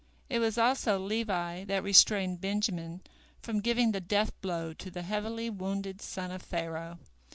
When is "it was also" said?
0.31-0.97